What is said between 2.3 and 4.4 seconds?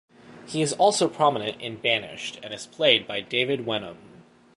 and is played by David Wenham.